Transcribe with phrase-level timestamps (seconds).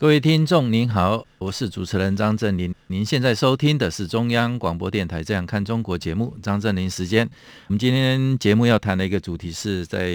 [0.00, 2.72] 各位听众您好，我是主持人张振林。
[2.86, 7.28] 您现在收听的是中央广播电台《这样看中国》节目，张振林时间。
[7.66, 10.08] 我们今天节目要谈的一个主题是在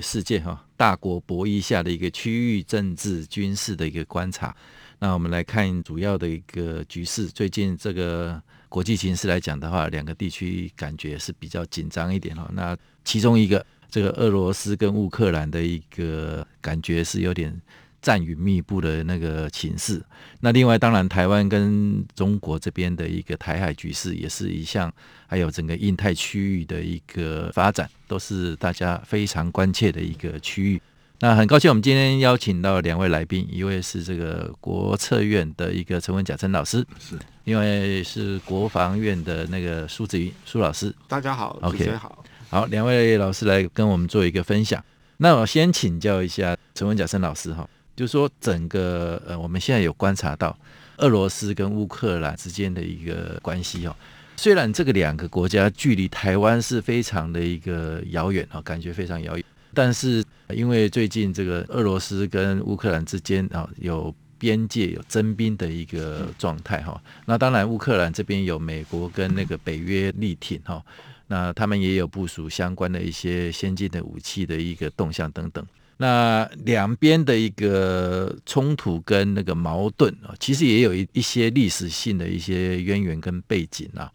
[0.00, 4.56] 世界哈大国博弈下的一个区域政治军事的一个观察。
[4.98, 12.48] 那我们来看主要的一个局势，最近这个国际形势来讲的话，两个地区感觉是比较紧张一点哈。
[12.54, 12.74] 那
[13.04, 17.60] 其中一个这个俄罗斯跟乌克兰的一个感觉是有点。
[18.00, 20.02] 战云密布的那个情势，
[20.40, 24.92] 那另外当然台湾跟中国这边的一个台海局势也是一项，
[25.26, 30.80] 还有整个印太区域的一个发展，都是大家非常关切的一个区域。
[31.20, 37.64] 那很高兴我们今天邀请到两位来宾，一位是这个国策院的一个陈文甲陈老师，是，另外
[38.04, 40.94] 是国防院的那个苏子云苏老师。
[41.08, 44.80] 大家好，OK，好，好，两位老师来跟我们做一个分享。
[45.16, 47.68] 那我先请教一下陈文甲陈老师哈。
[47.98, 50.56] 就是说，整个呃，我们现在有观察到
[50.98, 53.96] 俄罗斯跟乌克兰之间的一个关系哦。
[54.36, 67.02] 虽然这个两个国家距离台湾是非常的一个遥远啊，感觉非常遥远，但是因为最近这个俄罗斯跟乌克兰之间啊有边界有征兵的一个状态哈。
[67.26, 70.80] 那当然，乌克兰这边有美国跟那个北约力挺哈，
[71.26, 75.66] 那他们也有部署相关的一些先进的武器的一个动向等等。
[75.98, 84.10] 那两边的一个冲突跟那个矛盾啊，其实也有一一些历史性的一些渊源跟背景啊。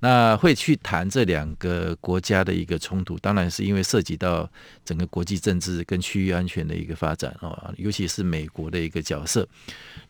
[0.00, 4.48] 那会去谈这两个国家的一个冲突，当然是因为涉及到
[4.84, 9.48] 整个国际政治跟区域安全的一个发展啊，尤其是美国的一个角色。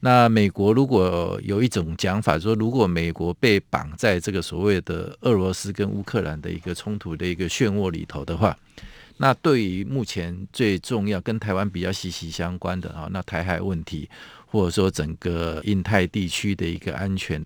[0.00, 8.54] 那美国如果有一种讲法说，如果美国被绑在这个所谓的俄罗斯跟乌克兰的一个冲突的一个漩涡里头的话，
[9.18, 14.08] 那对于目前最重要、跟台湾比较息息相关的啊，那台海问题，
[14.46, 17.44] 或者说整个印太地区的一个安全，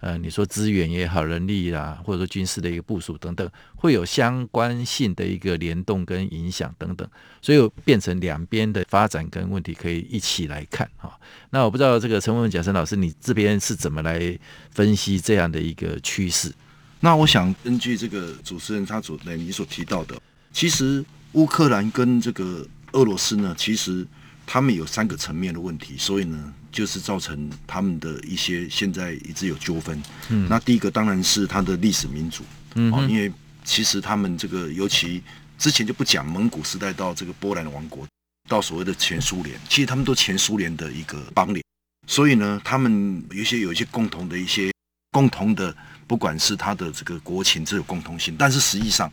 [0.00, 7.08] 呃，你说资源也好、人力啦，或者说军事的一个部署等等，会有相关性的一个联动跟影响等等，
[7.40, 11.18] 所以变成两边的发展跟问题可以一起来看哈。
[11.48, 14.38] 那我不知道这个陈文甲陈老师，你这边是怎么来
[14.70, 16.52] 分析这样的一个趋势？
[17.00, 20.20] 那我想根据这个主持人他所你所提到的。
[20.54, 24.06] 其实乌克兰跟这个俄罗斯呢，其实
[24.46, 30.00] 他们有三个层面的问题，所以呢，就是造成他们的一些现在一直有纠纷。
[30.28, 32.44] 嗯，那第一个当然是他的历史民族，
[32.76, 33.30] 嗯，因为
[33.64, 35.20] 其实他们这个尤其
[35.58, 38.06] 之前就不讲蒙古时代到这个波兰王国，
[38.48, 41.60] 到所谓的前苏联，其实他们都前苏联的一个邦联，
[42.06, 44.70] 所以呢，他们有些有一些共同的一些
[45.10, 45.76] 共同的，
[46.06, 49.10] 不管是他的这个国情，这有共同性，但是实际上。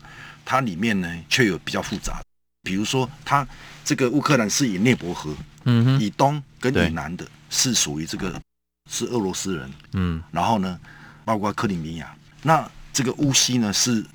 [0.51, 2.21] 它里面呢，却有比较复杂，
[2.61, 3.47] 比如说，它
[3.85, 8.37] 这个乌克兰是以涅伯河，嗯哼，以东跟以南的是属于这个
[8.89, 10.77] 是俄罗斯人，嗯，然后呢，
[11.23, 12.13] 包括克里米亚，
[12.43, 14.05] 那这个乌西呢是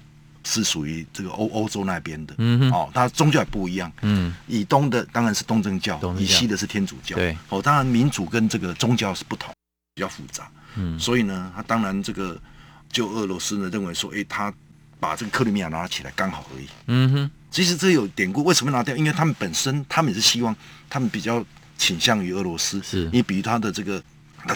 [0.45, 9.51] 是属于这个欧欧洲那边的，嗯哼，哦，它宗教也不一样，嗯，以东的当然是东正教，以西的是天主教，对，哦，当然民主跟这个宗教是不同，
[9.95, 12.39] 比较复杂，嗯，所以呢，它当然这个
[12.93, 14.53] 就俄罗斯呢认为说，诶，他。
[14.99, 16.67] 把这个克里米亚拿起来刚好而已。
[16.87, 18.97] 嗯哼，其实这有典故，为什么拿掉？
[18.97, 20.55] 因为他们本身，他们也是希望，
[20.89, 21.45] 他们比较
[21.77, 22.83] 倾向于俄罗斯。
[22.83, 24.03] 是，你比如他的这个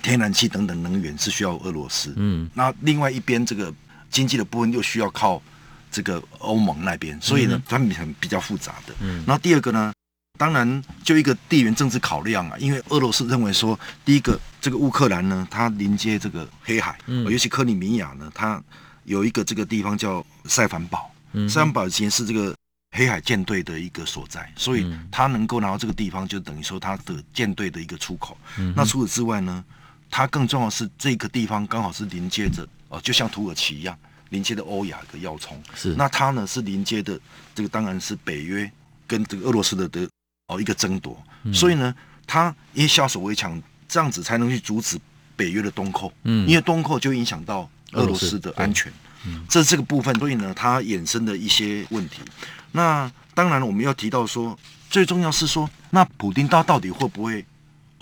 [0.02, 2.14] 天然气等等能源是需要俄罗斯。
[2.16, 3.72] 嗯，那另外一边这个
[4.10, 5.42] 经济的部分又需要靠
[5.90, 8.94] 这个欧盟那边，所以呢，他们很比较复杂的。
[9.00, 9.92] 嗯，然后第二个呢，
[10.38, 18.62] 当然就一个地缘政治考量啊，因为俄罗斯认为说，第一个这个乌克兰呢，它临接这个黑海，嗯，尤其克里米亚呢，它。
[19.10, 22.54] 有一个这个地方叫塞凡堡，嗯、塞凡堡以前是这个
[22.92, 28.38] 黑海舰队的一个所在，所以他能够拿到这个地方，就等于说他的舰队的一个出口。
[28.56, 29.64] 嗯、那除此之外呢，
[30.08, 33.98] 它更重要的是这个地方刚好是连接着哦，就像土耳其一样
[34.28, 35.60] 连接的欧亚的要冲。
[35.74, 37.18] 是，那它呢是连接的
[37.52, 38.70] 这个当然是北约
[39.08, 40.08] 跟这个俄罗斯的的
[40.46, 41.92] 哦一个争夺，嗯、所以呢，
[42.28, 44.96] 它因为下手为强，这样子才能去阻止
[45.34, 46.12] 北约的东扩。
[46.22, 47.68] 嗯，因为东扩就影响到。
[47.92, 48.92] 俄罗斯的安全，
[49.26, 49.44] 嗯。
[49.48, 52.20] 这这个部分，所以呢，它衍生的一些问题。
[52.72, 54.58] 那当然，我们要提到说，
[54.88, 57.44] 最重要是说，那普丁他到底会不会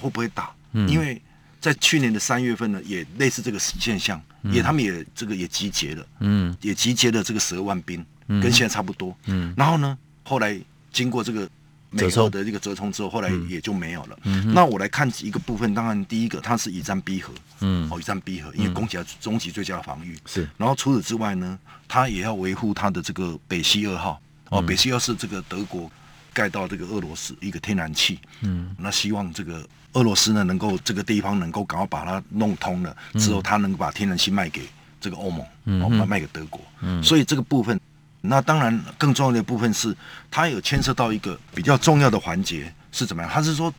[0.00, 0.50] 会不会打？
[0.86, 1.20] 因为
[1.60, 10.58] 在去年的三月份呢，也类似这个现象，嗯、也他们也这个也集结了，嗯，也集结了这个十二万兵，嗯、跟现在差不多，嗯，然后呢，后来
[10.92, 11.48] 经过这个
[11.90, 14.18] 美国的这个折冲之后，后来也就没有了。
[14.24, 20.18] 嗯、那我来看一个部分，当然第一个它是以战逼和，嗯，哦一战逼和，因为攻击终极最佳的防御。
[20.26, 20.48] 是。
[20.56, 24.20] 然后除此之外呢，他也要维护他的这个北溪二号，
[24.50, 25.90] 哦，北溪二是这个德国
[26.32, 29.66] 盖到这个俄罗斯一个天然气，嗯，那希望这个。
[29.94, 34.68] 俄罗斯呢，能够这个地方能够赶快把它弄通了之后，他能把天然气卖给
[35.00, 37.80] 这个欧盟，嗯，卖卖给德国，嗯，所以这个部分，
[38.20, 39.96] 那当然更重要的部分是，
[40.30, 43.32] 它有牵涉到一个比较重要的环节是怎么样？
[43.32, 43.72] 它是说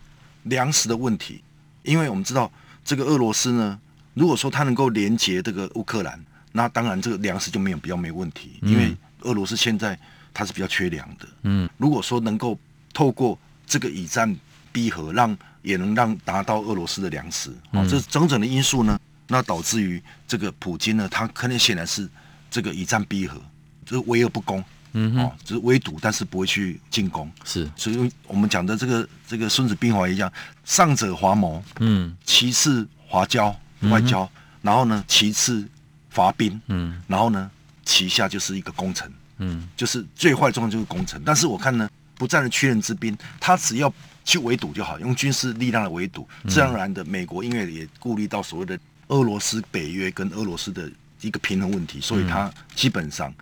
[0.44, 1.44] 粮食的问题，
[1.84, 2.52] 因为我们知道
[2.90, 3.80] 这个俄罗斯呢，
[4.16, 6.20] 如果说它能够连接这个乌克兰，
[6.54, 9.96] 那当然这个粮食就没有比较没问题，因为俄罗斯现在
[10.34, 12.58] 它是比较缺粮的，嗯，如果说能够
[12.92, 13.38] 透过
[13.68, 14.36] 这个以战
[14.72, 22.10] 逼和，让也能让达到俄罗斯的粮食，啊、嗯，这整整的因素呢，那导致于这个普京呢，他可能显然是
[22.50, 23.40] 这个以战逼和，
[23.86, 30.32] 就是围而不攻，嗯哼，就是围堵，但是不会去进攻，是，所以我们讲的这个这个孙子兵法一样，
[30.66, 34.30] 上者伐谋，嗯，其次伐交外交，嗯、
[34.64, 35.68] 然后呢，其次
[36.10, 37.50] 伐兵，嗯，然后呢，
[37.86, 43.94] 其下就是一个攻城，嗯，就是最坏状况就是攻城，但是我看呢，不战而屈人之兵，他只要。
[44.26, 48.78] 去围堵就好，用军事力量来围堵，自然而然的，美国因为也顾虑到所谓的
[49.08, 50.88] 俄罗斯北约跟俄罗斯的
[51.22, 53.34] 一个平衡问题，所以他基本上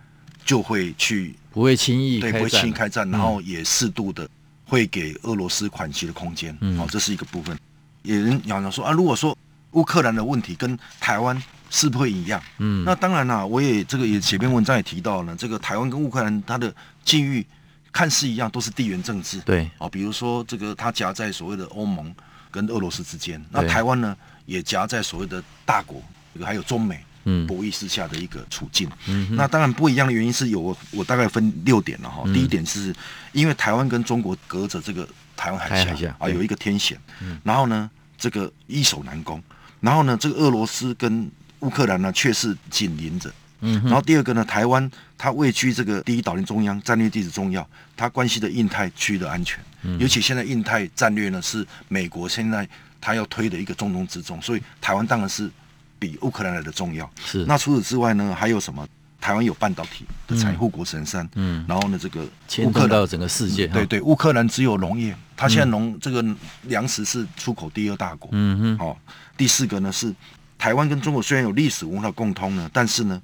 [0.48, 4.26] 就会去不会轻易对不会轻易开战，然后也适度的
[4.64, 6.56] 会给俄罗斯缓冲的空间。
[6.62, 7.54] 嗯好，这是一个部分。
[8.00, 9.36] 有人讲讲说啊，如果说
[9.72, 11.36] 乌克兰的问题跟台湾
[11.68, 16.74] 是不会一样，嗯，那当然啦，我也这个也写篇文章也提到了，这个台湾跟乌克兰它的
[17.04, 17.46] 境遇。
[17.90, 19.40] 看似一样，都是地缘政治。
[19.40, 22.14] 对，哦，比如说这个，它夹在所谓的欧盟
[22.50, 23.42] 跟俄罗斯之间。
[23.50, 24.14] 那台湾呢，
[24.44, 26.00] 也夹在所谓的大国，
[26.34, 27.02] 这个还有中美
[27.46, 28.88] 博弈之下的一个处境。
[29.06, 32.22] 嗯，那当然不一样的原因是有我，我大概分六点了哈。
[32.32, 32.94] 第一点是
[33.32, 36.98] 因为台湾跟中国隔着这个台湾海峡啊，有一个天险。
[37.42, 39.42] 然后呢，这个易守难攻。
[39.80, 41.30] 然后呢，这个俄罗斯跟
[41.60, 43.32] 乌克兰呢，却是紧邻着。
[43.60, 52.68] 嗯，然后第二个呢，台湾它位居这个第一岛链中央，战略地址重要，它关系的印太区域的安全，嗯、尤其现在印太战略呢是美国现在
[53.00, 55.50] 它要推的一个重中之重，所以台湾当然是
[55.98, 57.10] 比乌克兰来的重要。
[57.24, 58.86] 是，那除此之外呢，还有什么？
[59.20, 62.24] 台湾有半导体的产护国神山，嗯，然后呢，这个
[62.64, 66.24] 乌克兰整个世界，对对，乌克兰只有农业，它现在农、嗯、这个
[66.62, 68.96] 粮食是出口第二大国，嗯哼，好、哦，
[69.36, 70.14] 第四个呢是
[70.56, 73.20] 台湾跟中国虽然有历史文化共通呢，但是呢。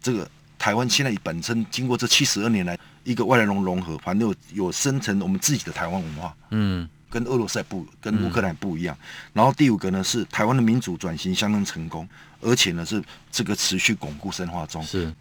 [0.00, 0.26] 这个
[0.60, 4.34] 台湾现在本身经过这七十二年来一个外来融融合，反正有
[4.66, 8.96] 有生成我们自己的台湾文化，嗯，跟俄罗斯不跟乌克兰不一样。
[9.00, 12.08] 嗯、然后第五个呢是台湾的民主转型相当成功，
[12.40, 14.82] 而且呢是这个持续巩固深化中。
[14.82, 15.12] 是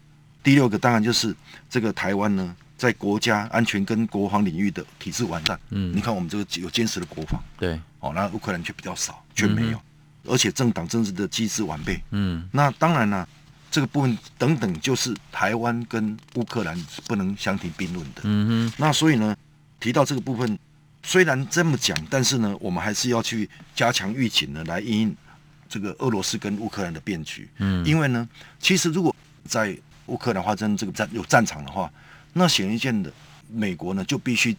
[0.43, 1.35] 第六个当然就是
[1.69, 5.59] 这个台湾呢在国家安全跟国防领域的体制完善。
[5.69, 12.01] 嗯，你看我们这个有坚实的国防，对，哦，那乌克兰却比较少，却没有，嗯、而且政党政治的机制完备。
[12.11, 13.27] 嗯，那当然呢。
[13.69, 18.21] 这个部分等等，就是台湾跟乌克兰是不能相提并论的。
[18.23, 18.73] 嗯哼。
[18.77, 19.35] 那所以呢，
[19.77, 20.57] 提到这个部分，
[21.03, 25.15] 虽然这么讲，但是呢，我们还是要去加强预警呢，来因
[25.69, 27.49] 这个俄罗斯跟乌克兰的变局。
[27.57, 27.85] 嗯。
[27.85, 28.27] 因为呢，
[28.59, 29.77] 其实如果在
[30.07, 31.91] 乌克兰发生这个战有战场的话，
[32.33, 33.11] 那显而易见的，
[33.49, 34.55] 美国呢就必须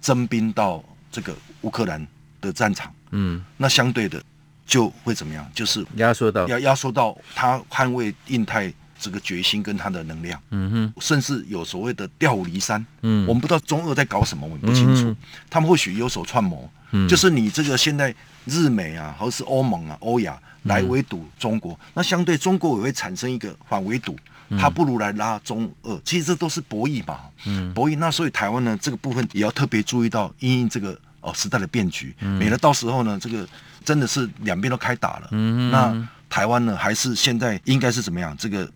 [0.00, 2.06] 征兵到这个乌克兰
[2.40, 2.94] 的战场。
[3.10, 3.44] 嗯。
[3.56, 4.22] 那相对的。
[4.68, 5.50] 就会怎么样？
[5.54, 15.16] 就是压缩到要压缩到他捍卫印太这个决心跟他的能量，嗯哼，甚至有所谓的调虎离山，嗯，我们不知道中俄在搞什么，我们不清楚，嗯、
[15.48, 18.14] 他们或许有所串谋，嗯，就是你这个现在
[18.44, 24.16] 日美啊，或者是欧盟啊、欧亚来围堵中国，嗯、那相对中国也会产生一个反围堵，
[24.58, 27.96] 他不如来拉中俄，其实这都是博弈嘛，嗯，博弈。
[27.96, 33.48] 那所以台湾呢，这个部分也要特别注意到因应这个哦时代的变局，免得到时候呢这个。
[33.84, 35.70] 真的是两边都开打了，嗯、哼。
[35.70, 38.36] 那台湾呢，还是现在应该是怎么样？
[38.36, 38.70] 这个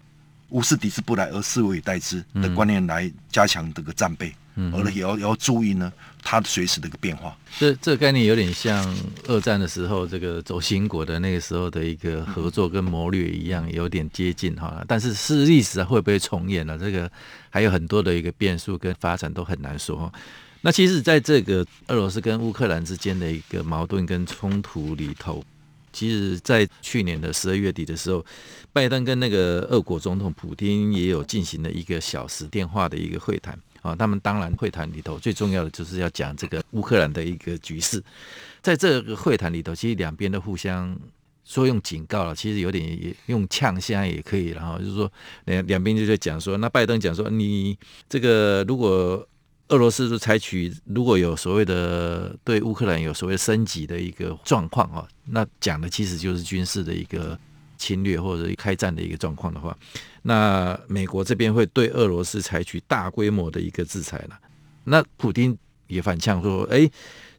[0.52, 5.90] 无事抵制不来，而是为以待之的观念来加强这个战备，嗯、哼而也要也要注意呢，
[6.22, 7.34] 它随时的一个变化。
[7.58, 14.84] 这这个概念有点像二战的时候，这个轴心国的那个时候的一个合作跟谋略一样，有点接近哈。
[14.86, 16.78] 但是是历史会不会重演呢？
[16.78, 17.10] 这个
[17.50, 20.12] 还有很多的一个变数跟发展都很难说。
[20.64, 25.44] 那其实，在这个俄罗斯跟乌克兰之间的一个矛盾跟冲突里头，
[25.92, 28.24] 其实，在去年的十二月底的时候，
[28.72, 33.94] 拜登跟那个俄国总统普丁也有进行了一个小时电话的一个会谈啊。
[33.94, 38.02] 他们当然会谈里头最重要的就是要讲这个乌克兰的一个局势。
[38.60, 40.96] 在这个会谈里头，其实两边都互相
[41.44, 45.10] 说用警告了，其实有点也用呛声也可以，然后就是说
[45.46, 47.76] 两两边就在讲说，那拜登讲说你
[48.08, 49.26] 这个如果
[49.72, 57.38] 俄罗斯是采取如果有所谓的对乌克兰有所谓升级的一个状况啊，那讲的其实就是军事的一个
[57.78, 59.76] 侵略或者开战的一个状况的话，
[60.20, 64.38] 那美国这边会对俄罗斯采取大规模的一个制裁了。
[64.84, 65.56] 那普丁
[65.92, 66.90] 也反呛说，哎。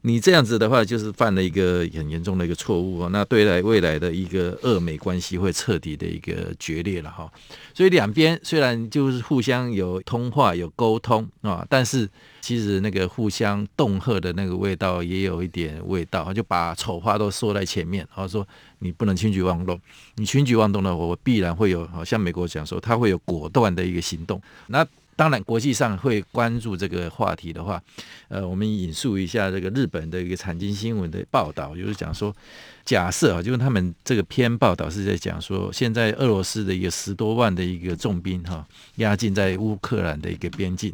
[0.06, 3.10] 你这样子的话，就是犯了一个很严重的一个错误哦。
[3.14, 7.32] 那对来未来的一个俄美关系会彻底的一个决裂了哈。
[7.74, 12.06] 所以两边虽然就是互相有通话有沟通啊，但是
[12.42, 18.46] 其实那个互相恫吓的那个味道也有一点味道，就把丑话都说在前面，然后说
[18.80, 19.80] 你不能轻举妄动，
[20.16, 24.42] 你轻举妄动的话，我必然会有，好像美国讲说他会有果断的一个行动。
[24.68, 27.82] 那当然，国际上会关注这个话题的话，
[28.30, 32.36] 呃，我们引述一下这个日本的一个产经新闻的报道，就是讲说，
[32.84, 38.66] 假设啊，就是他们这个篇报道是在讲说，现在俄罗斯的一个十多万的一个重兵哈
[38.96, 40.92] 压境在乌克兰的一个边境，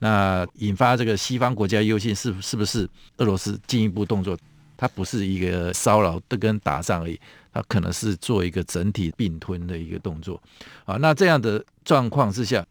[0.00, 4.38] 那引发这个西方国家忧心是是不是俄罗斯进一步动作？
[4.76, 7.18] 它不是一个骚扰的跟打仗而已，
[7.52, 10.38] 它可能是做一个整体并吞的一个动作
[10.84, 10.96] 啊。
[10.96, 12.62] 那这样的状况之下。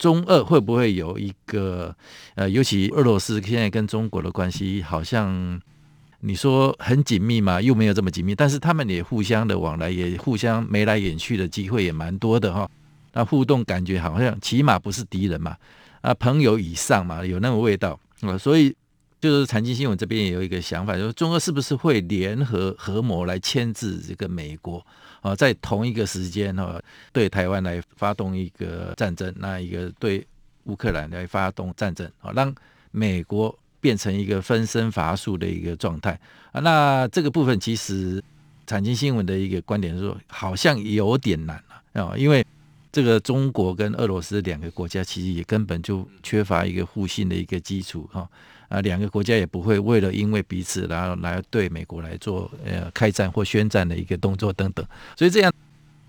[0.00, 1.94] 中俄会不会有一个
[2.34, 5.60] 呃，尤其俄罗斯现在跟中国的关系好像
[6.20, 12.66] 你说很紧密嘛，又没有这么紧密，但是他们也互相的往来，也互相眉来眼去的机会也蛮多的哈。
[13.12, 15.54] 那互动感觉好像起码不是敌人嘛，
[16.00, 18.38] 啊，朋友以上嘛，有那个味道啊。
[18.38, 18.74] 所以
[19.20, 24.82] 就是财经新闻这边也有一个想法，就是中俄是不是会联合合谋来牵制这个美国？
[25.20, 26.80] 啊，在同一个时间哈，
[27.12, 30.26] 对台湾来发动一个战争，那一个对
[30.64, 32.54] 乌克兰来发动战争，啊，让
[32.90, 36.18] 美国变成一个分身乏术的一个状态
[36.52, 36.60] 啊。
[36.60, 38.22] 那这个部分其实
[38.66, 41.62] 产经新闻的一个观点是说，好像有点难
[41.92, 42.46] 啊，因为
[42.92, 48.28] 这个中国跟俄罗斯两个国家其实也根本就缺乏一个互信的一个基础哈。
[48.68, 55.52] 啊，两个国家也不会为了因为彼此，然后来对美国来做呃开战或宣战的一个动作等等，所以这样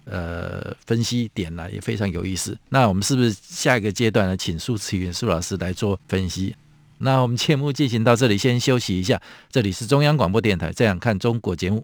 [0.05, 2.55] 呃分析点呢也非常有意思。
[2.69, 6.55] 那我们是不是下一个阶段呢，请苏慈云苏老师来做分析？
[6.99, 9.19] 那我们节目进行到这里，先休息一下。
[9.49, 11.83] 这里是中央广播电台《这样看中国》节目。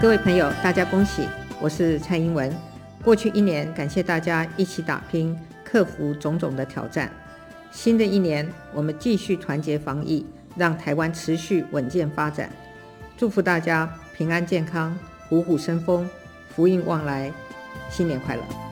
[0.00, 1.28] 各位朋友，大家恭喜！
[1.60, 2.50] 我是蔡英文。
[3.04, 7.12] 过去一年，感谢大家一起打拼，克服种种的挑战。
[7.70, 10.24] 新的一年，我们继续团结防疫，
[10.56, 12.48] 让台湾持续稳健发展。
[13.18, 16.08] 祝福大家平安健康，虎虎生风，
[16.48, 17.30] 福运旺来，
[17.90, 18.69] 新年快乐！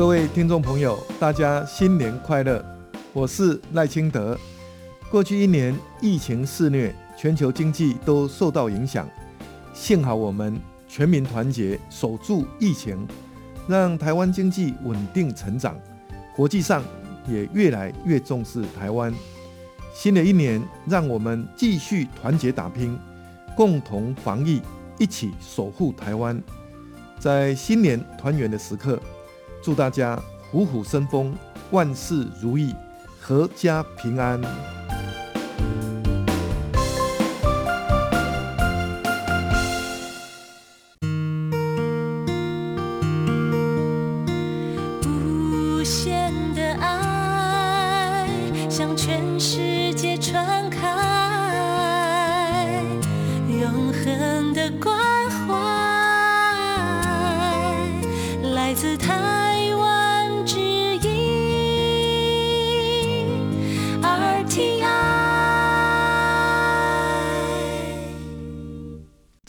[0.00, 2.64] 各位听众朋友，大家新年快乐！
[3.12, 4.34] 我是赖清德。
[5.10, 9.06] 过去一年疫情肆虐，全球经济都受到影响。
[9.74, 13.06] 幸好我们全民团结，守住疫情，
[13.68, 15.78] 让台湾经济稳定成长。
[16.34, 16.82] 国际上
[17.28, 19.12] 也越来越重视台湾。
[19.94, 22.98] 新的一年，让我们继续团结打拼，
[23.54, 24.62] 共同防疫，
[24.98, 26.42] 一起守护台湾。
[27.18, 28.98] 在新年团圆的时刻。
[29.62, 31.34] 祝大家虎虎生风，
[31.70, 32.74] 万事如意，
[33.22, 34.79] 阖家平安。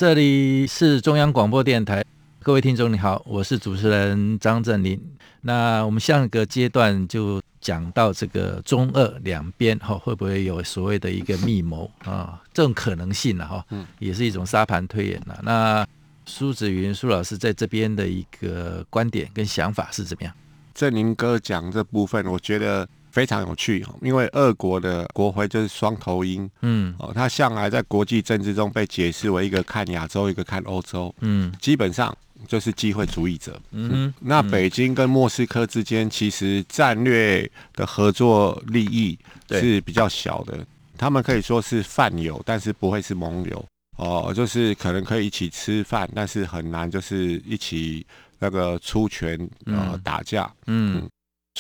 [0.01, 2.03] 这里是中央广播电台，
[2.41, 4.99] 各位听众你好，我是主持人张振林。
[5.41, 12.41] 那我们上个阶段就讲到这个中俄两边哈会不会有所谓的一个密谋啊？
[12.51, 13.63] 这种可能性呢哈，
[13.99, 15.39] 也是一种沙盘推演了。
[15.43, 15.87] 那
[16.25, 20.33] 苏子云苏老师在这边的一个观点跟想法是怎么样？
[20.73, 22.89] 振林哥讲这部分，我觉得。
[23.11, 32.15] 非常有趣，因为俄国的国徽就是双头鹰，嗯，哦，它向来在国际政治中被解释为一个看亚洲，一个看欧洲，嗯，基本上
[32.47, 40.65] 就是机会主义者，嗯，嗯，那北京跟莫斯科之间其实战略的合作利益是比较小的，
[40.97, 43.65] 他们可以说是泛友，但是不会是盟友，
[43.97, 48.05] 哦，就是可能可以一起吃饭，但是很难就是一起
[48.39, 50.95] 那个出拳呃打架，嗯。
[50.95, 51.09] 嗯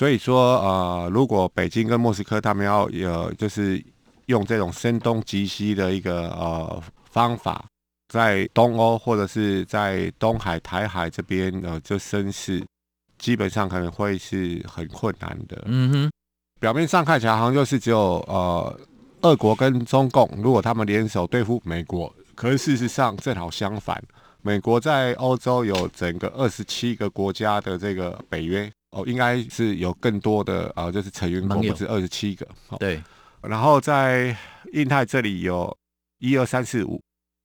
[0.01, 3.79] 所以说，呃，如果北京跟莫斯科他们要有，就是
[4.25, 7.63] 用这种声东击西的一个呃方法，
[8.07, 12.65] 在东欧或者是在东海、台海这边呃就生事，
[13.19, 15.61] 基本上可能会是很困难的。
[15.67, 16.11] 嗯哼，
[16.59, 18.79] 表面上看起来好像就是只有呃
[19.21, 24.03] 俄国跟中共，如果他们联手对付美国，可是事实上正好相反，
[24.41, 28.67] 美国在欧洲有整个二十七个国家的这个北约。
[28.91, 32.45] 哦，应该是有更多的啊、呃，就是成员国不是二十七个。
[32.67, 33.01] 哦、对，
[33.41, 34.35] 然后在
[34.73, 35.75] 印太这里有
[36.19, 37.01] 一二三四五，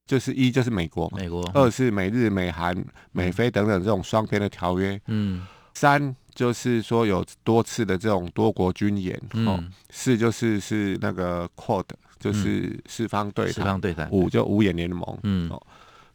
[0.07, 2.77] 就是一就是美国，美国；二是美日、美韩、
[3.13, 5.01] 美菲等等这种双边的条约。
[5.07, 5.47] 嗯。
[5.75, 9.21] 三就是说有多次的这种多国军演。
[9.35, 9.65] 嗯、哦。
[9.91, 11.85] 四就是是那个 QUAD，
[12.19, 14.11] 就是四方对四方对谈。
[14.11, 15.19] 五就五眼联盟。
[15.23, 15.49] 嗯。
[15.51, 15.67] 哦。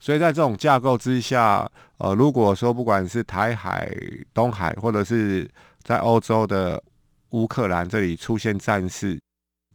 [0.02, 3.88] 所以在这种架构之下，呃，如果说不管是台海、
[4.34, 5.48] 东海，或者是
[5.84, 6.82] 在欧洲的
[7.30, 9.22] 乌克兰这里出现战事，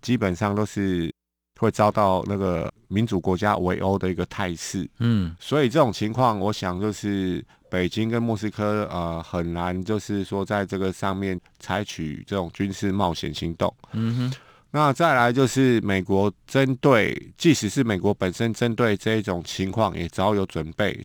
[0.02, 1.14] 基本上都是
[1.60, 4.90] 会遭到那个民主国家围殴的一个态势。
[4.98, 13.72] 嗯，所以这种情况，我想就是北京跟莫斯科呃很难就是说在这个上面采取这种军事冒险行动。
[13.92, 14.32] 嗯哼。
[14.76, 21.02] 那再来就是美国针对，即使是美国本身针对这一种情况也早有准备，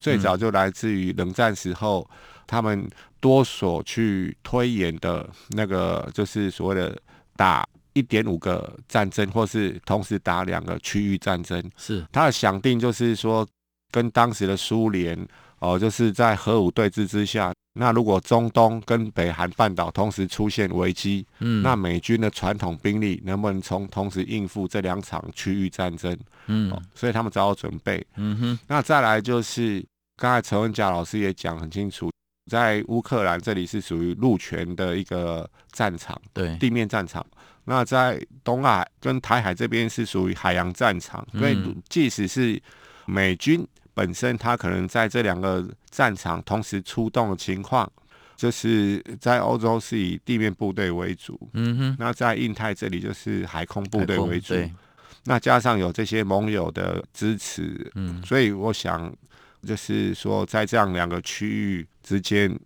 [0.00, 2.08] 最早就来自于冷战时候，
[2.46, 2.88] 他们
[3.20, 6.98] 多所去推演的那个，就是所谓的
[7.36, 11.62] 打一点五个战争，或是同时打两个区域战争。
[11.76, 13.46] 是他的想定，就是说
[13.90, 15.28] 跟当时的苏联
[15.58, 17.52] 哦，就是在核武对峙之下。
[17.72, 26.16] 那如果中东跟北韩半岛同时出现危机，嗯，那美军的传统兵力能不能从同时应付这两场区域战争？
[26.46, 28.04] 嗯、哦，所以他们早有准备。
[28.16, 29.84] 嗯哼，那再来就是
[30.16, 32.10] 刚才陈文佳老师也讲很清楚，
[32.50, 37.24] 在乌克兰这里是属于陆权的一个战场，对，地面战场。
[37.64, 41.56] 那在东海跟台海这边是属于海洋战场，所以
[41.88, 42.60] 即使是
[43.06, 43.64] 美军。
[43.94, 47.90] 本身他可能在这两个战场同时出动的情况，
[48.36, 54.54] 就是在欧洲是以地面部队为主，嗯哼，那在印太这里就是海空部队为主，
[55.24, 59.14] 那加上有这些盟友的支持，嗯，所以我想
[59.66, 62.58] 就是说，在这样两个区域之间，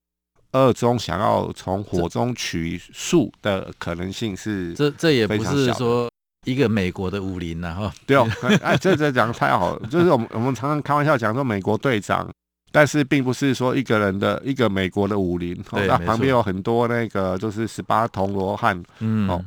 [0.52, 6.08] 二中想要从火中取粟的可能性是，这这也不是说。
[6.44, 8.28] 一个美国的武林呐，哈，对哦，
[8.62, 12.30] 哎，这这讲太好了，就是我们我们常常开玩笑讲说美国队长，
[12.70, 19.44] 但是并不是说一个人的一个美国的武林，哦，那旁边有很多那个就是十八铜罗汉，嗯，哦，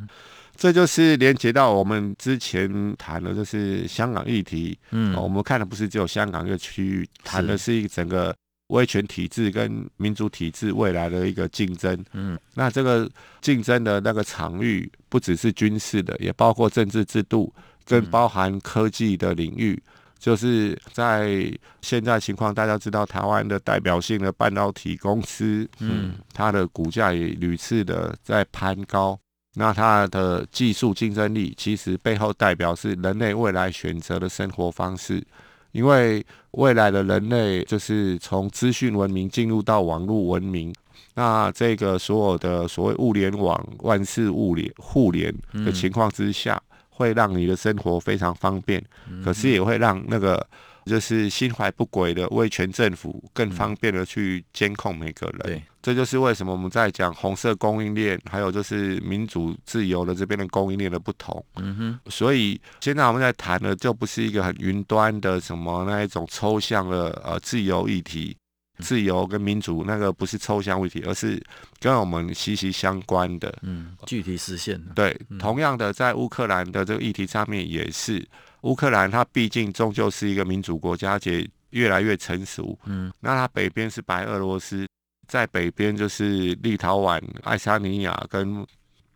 [0.56, 7.74] 这就是连接到我们之前谈的就是香港议题，嗯，我们看的不是只有香港一个区域，谈的是。
[7.74, 8.36] 一个整个。
[8.67, 13.10] 威权体制跟民主体制未来的一个竞争，嗯，那这个
[13.41, 17.53] 竞争的那个场域不只是军事的，也包括政治制度
[17.86, 19.82] 跟包含科技的领域。
[20.19, 21.49] 就是在
[21.82, 29.17] 现在情况，大家知道台湾的代表性的半导体公司，嗯，它的股价也屡次的在攀高。
[29.53, 35.23] 那它的技术竞争力，其实背后代表是人类未来选择的生活方式。
[35.71, 40.73] 因为未来的人类就是从资讯文明进入到网络文明，
[41.15, 45.34] 那这个所有的所谓物联网、万事物联互联
[45.65, 48.84] 的情况之下，会让你的生活非常方便，
[49.23, 50.45] 可是也会让那个。
[50.88, 61.41] 就是心怀不轨的威权政府更方便的去监控每个人，对，这就是为什么我们在讲红色供应链，还有就是民主自由的这边的供应链的不同。
[61.56, 68.36] 嗯哼，所以现在我们在谈的就不是一个很云端的什么那一种抽象的呃自由议题，
[68.80, 71.41] 自由跟民主那个不是抽象议题，而是
[71.80, 73.58] 跟我们息息相关的。
[73.62, 74.78] 嗯，具体实现。
[74.93, 78.28] 对，同样的在乌克兰的这个议题上面也是。
[78.63, 82.78] 乌克兰它毕竟终究是一个民主国家，而且越来越成熟。
[82.84, 84.86] 嗯，那它北边是白俄罗斯，
[85.28, 88.66] 在北边就是立陶宛、爱沙尼亚跟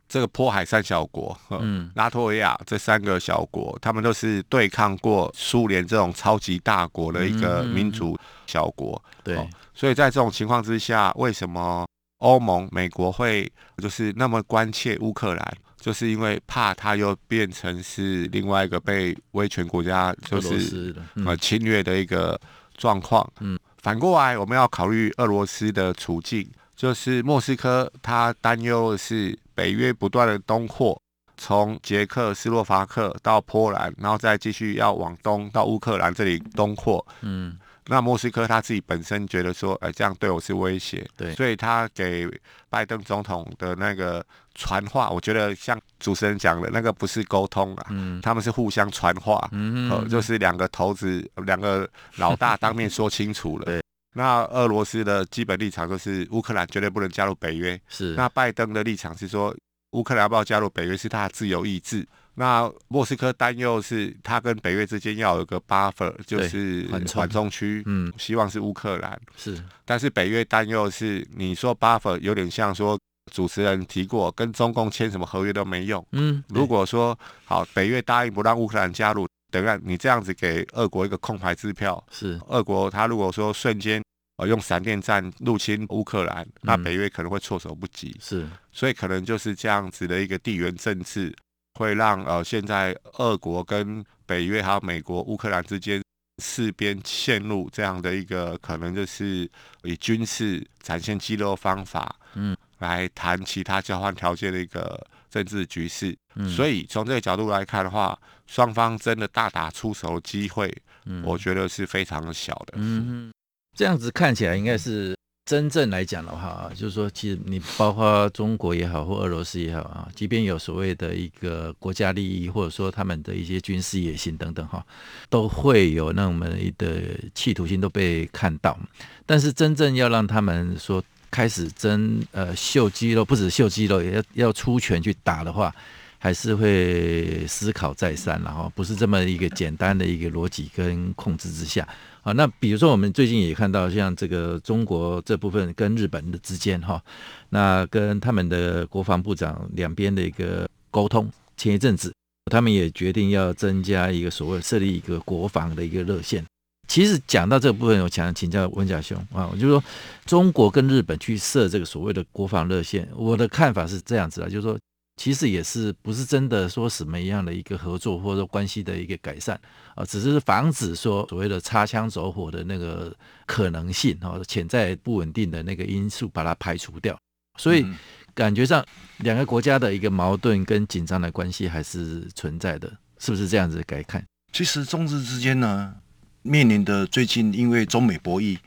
[0.08, 9.02] 这个波海三小国，嗯， 拉脱维亚这三个小国，他们都是对抗过苏联这种超级大国的一个民主小国。
[9.24, 9.36] 对，
[9.74, 11.86] 所以在这种情况之下，为什么
[12.18, 15.58] 欧盟、美国会就是那么关切乌克兰？
[15.80, 20.94] 就是因为怕他又变成是另外一个被威权国家就是
[21.26, 22.40] 呃侵略的一个
[22.78, 23.28] 状况。
[23.40, 31.02] 嗯，反过来我们要考虑俄罗斯的处境，就是莫斯科他担忧的是北约不断的东扩，
[31.36, 37.06] 从捷克斯洛伐克到波兰，然后再继续要往东到乌克兰这里东扩。
[37.22, 37.58] 嗯。
[37.88, 42.28] 那莫斯科他自己本身觉得说，哎，这样对我是威胁，对，所以他给
[42.70, 53.66] 拜登总统的那个传话，我觉得像主持人讲的那个不是沟通啊，嗯，他们是互相传话，嗯，呃，就是两个头子，两个老大当面说清楚了。
[53.72, 53.82] 对，
[54.14, 58.14] 那俄罗斯的基本立场就是乌克兰绝对不能加入北约，是。
[58.14, 59.56] 那拜登的立场是说，
[59.92, 62.08] 乌克兰要不要加入北约是他的自由意志。
[62.36, 67.50] 那莫斯科担忧是，他跟北约之间要有个 buffer，就是缓冲。
[67.50, 69.20] 区，嗯，希望是乌克兰。
[69.36, 72.98] 是，但是北约担忧是，你说 buffer 有点像说
[73.32, 84.02] 主持人提过，跟中共签什么合约都没用，嗯，如果说好，北约答应不让乌克兰加入，等下你这样子给俄国一个空牌支票，是，俄国他如果说瞬间
[84.38, 91.36] 呃用闪电战入侵乌克兰，那北约可能会措手不及，是，所以可能就是这样子的一个地缘政治。
[91.82, 96.00] 会让呃，现在俄国跟北约还有美国、乌克兰之间
[96.38, 99.50] 四边陷入这样的一个可能，就是
[99.82, 106.16] 以军事展现肌肉方法，嗯，来谈其他交换条件的一个政治局势。
[106.36, 110.72] 嗯，所以从这个角度来看的话，双方真的大打出手的机会，
[111.06, 112.74] 嗯，我觉得是非常的小的。
[112.76, 113.34] 嗯，
[113.76, 115.16] 这样子看起来应该是。
[115.52, 124.82] 真正来讲的话啊，就是说，其实你包括中国也好，或俄罗斯也好啊，即便有所谓的一个国家利益，或者说他们的一些军事野心等等哈，
[125.30, 127.02] 都会有那么的
[127.36, 128.80] 企图心都被看到。
[129.26, 135.76] 但是真正要让他们说开始真呃秀肌肉，不止秀肌肉，也要要出拳去打的话，
[136.18, 141.86] 还是会思考再三，然后不是这么一个简单的一个逻辑跟控制之下。
[142.22, 147.04] 啊，那比如说我们最近也看到，像这个中国这部分跟日本的之间哈，
[147.50, 152.14] 那跟他们的国防部长两边的一个沟通，前一阵子
[152.52, 156.46] 他们也决定要增加一个所谓设立一个国防的一个热线。
[156.88, 159.84] 其实讲到这个部分，我想请教文家兄啊，我就说
[160.26, 164.78] 中国跟日本去设这个所谓的国防热线，我的看法是这样子的，就是说。
[165.22, 169.56] 其实也是不是真的说什么样的一个合作或者说关系的一个改善
[169.94, 177.16] 啊，只是防止说所谓的擦枪走火的那个可能性啊，潜在不稳定的那个因素把它排除掉。
[177.60, 177.86] 所以
[178.34, 178.84] 感觉上
[179.18, 184.26] 两个国家的一个矛盾跟紧张的关系还是存在的，是不是这样子改看？
[184.52, 185.94] 其实中日之间呢，
[186.42, 188.58] 面临的最近因为中美博弈，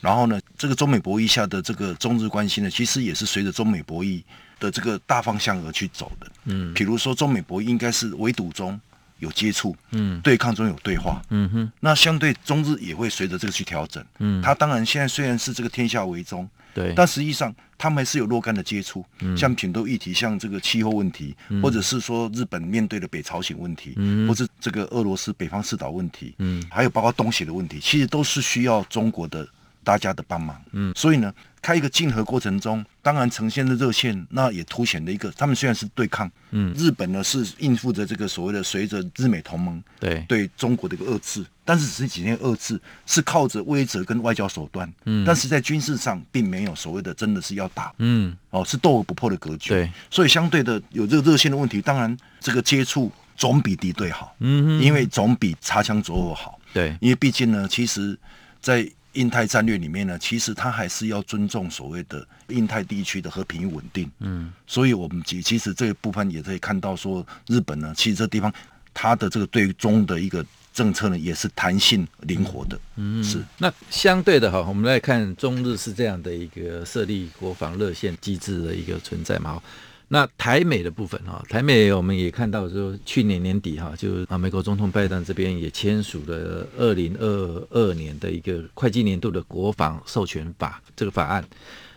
[0.00, 4.22] 然后呢，这个中美博弈下的这个中日关系呢，其实也是随着中美博弈。
[4.60, 8.80] 的这个大方向而去走的，嗯，比如说中美博弈应该是围堵中
[9.18, 29.46] 有接触，嗯，对抗中有对话，嗯哼，那相对中日也会随着这个去调整，嗯，他当然现在虽然是这个天下为中，对，但实际上他们还是有若干的接触，嗯，像挺多议题，像这个气候问题，嗯，或者是说日本面对的北朝鲜问题，嗯，或者这个俄罗斯北方四岛问题，嗯，还有包括东协的问题，其实都是需要中国的
[29.82, 31.32] 大家的帮忙，嗯，所以呢。
[31.64, 40.22] 开一个竞合过程中，当然呈现的热线，那也凸显了一个，他们虽然是对抗，嗯，日本呢是应付着这个所谓的随着日美同盟对。
[40.28, 56.60] 对中国的一个遏制，但是只是几天遏制，是靠着威慑跟外交手段，嗯，但是在军事上并没有所谓的真的是要打，嗯，哦，是斗而不破的格局，对，所以相对的有这个热线的问题，当然这个接触总比敌对好，嗯哼，因为总比擦枪走火好。
[56.74, 58.18] 对，因为毕竟呢，其实，
[58.60, 64.10] 在印太战略里面呢，其实它还是要尊重所谓的印太地区的和平与稳定。
[64.20, 68.52] 嗯，所以我们其其实这一部分也可以看到，说日本呢，其实这地方
[68.92, 72.78] 它的这个对中的一个政策呢，也是弹性灵活的。
[72.96, 73.42] 嗯，是。
[73.58, 79.62] 那相对的哈，我们来看中日是这样的一个设立国防热线机制的一个存在嘛。
[80.08, 91.44] 那台美的部分哈，台美我们也看到说，去年年底哈，就啊美国总统拜登这边也签署了二零二二年的一个会计年度的国防授权法这个法案。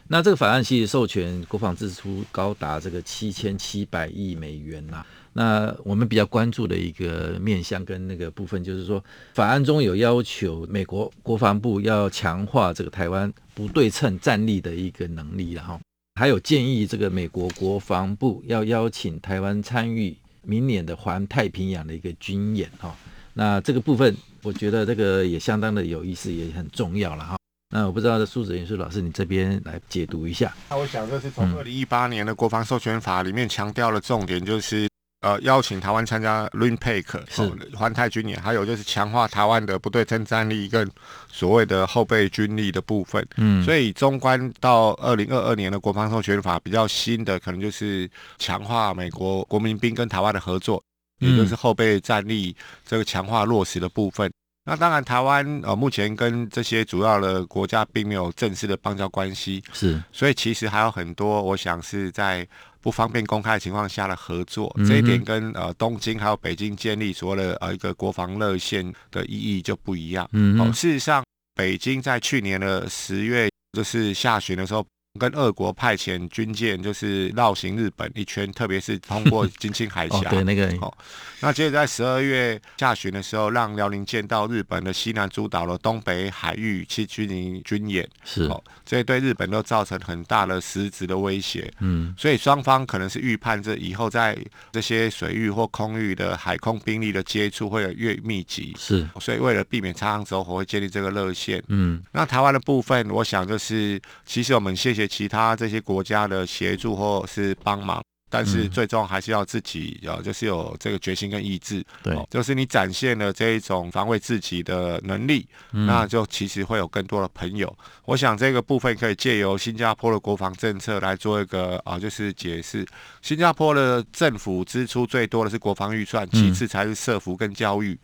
[0.08, 5.06] 那这个法案其实授权国防支出高达这个七千七百亿美元呐。
[5.34, 15.80] 那我们比较关注的一个面向跟那个部分，就是说法案中有要求美国国防部要强化这个台湾不对称战力的一个能力了哈。
[16.18, 22.96] 还有建议，这个美国国防部要邀请台湾参与明年的环太平洋的一个军演哈。
[23.36, 27.38] 那这个部分，我觉得这个也相当的有意思，也很重要了哈。
[27.70, 30.52] 那我不知道苏子云老师，你这边来解读一下。
[30.72, 34.90] 那我想，这是从二零一八年的国防授权法里面强调的重点，就是。
[35.22, 40.88] 呃，邀请台湾参加 RIMPAC 是环太军演，还有就是强化台湾的不对称战力跟
[41.28, 43.28] 所谓的后备军力的部分。
[43.38, 50.84] 嗯，所以中观到二零二二年的国防授权法比较新的，可能就是强化美国国民兵跟台湾的合作，
[51.20, 54.32] 也就是后备战力这个强化落实的部分。
[54.70, 62.46] 那当然，台湾呃目前跟这些主要的国家并没有正式的邦交关系，是，所以其实还有很多，我想是在
[62.88, 70.26] 不方便公开的情况下的合作，嗯、这一点跟呃东京还有北京建立所谓的呃一个国防热线的意义就不一样。
[70.32, 71.22] 嗯，哦，事实上，
[71.54, 74.86] 北京在去年的十月就是下旬的时候。
[75.18, 80.18] 跟俄国派遣军舰就是绕行日本一圈，特别是通过 金青海峡。
[80.18, 80.68] 哦，对，那个。
[80.82, 80.94] 哦，
[81.40, 88.08] 那接着在十二月下旬的时候，让辽宁舰到日本的西南诸岛的东北海域去军营军演。
[88.24, 88.44] 是。
[88.44, 91.72] 哦，这对日本都造成很大的实质的威胁。
[91.80, 92.14] 嗯。
[92.18, 94.38] 所以双方可能是预判这以后在
[94.72, 98.76] 这些水域或空域的海空兵力的接触会越密集。
[98.78, 99.08] 是。
[99.20, 101.64] 所以为了避免擦枪走火，会建立这个热线。
[101.70, 102.04] 嗯。
[102.12, 105.07] 那台湾的部分，我想就是，其实我们谢谢。
[105.08, 111.86] 其他这些国家的协助或是帮忙，但是最终还是要自己呃，就是有这个决心跟意志。
[112.04, 117.74] 对，就是你展现了这一种防卫自己的能力，嗯，那就其实会有更多的朋友。
[118.06, 122.86] 我想这个部分可以借由新加坡的国防政策来做一个啊，就是解释。
[123.22, 127.98] 新加坡的政府支出最多的是国防预算，其次才是社福跟教育，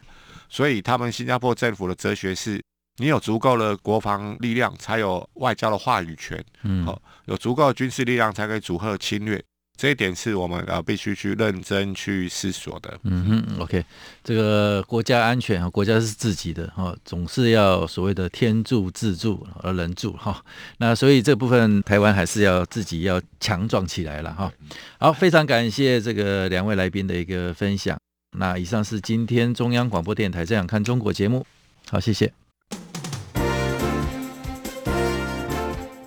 [0.50, 2.62] 所以他们新加坡政府的哲学是。
[2.98, 6.44] 你有足够的国防力量，才有外交的话语权。
[6.64, 9.44] 嗯，好，有足够的军事力量，才可以阻吓侵略。
[9.76, 13.00] 这一点是我们呃必须去认真去思索的。
[13.06, 13.84] 嗯哼，OK，
[14.24, 20.46] 这个国家安全啊，国家是自己的哈，总是要所谓的天助自助而人助哈。
[20.78, 24.54] 那所以这部分台湾还是要自己要强壮起来了哈。
[25.00, 27.98] 好，非常感谢这个两位来宾的一个分享。
[28.38, 31.44] 那以上是今天中央广播电台《这样看中国》节目。
[31.90, 32.32] 好，谢谢。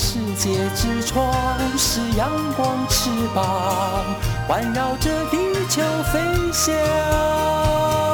[0.00, 4.04] 世界之窗是阳光翅膀，
[4.46, 5.36] 环绕着地
[5.68, 5.82] 球
[6.12, 6.20] 飞
[6.52, 8.07] 翔。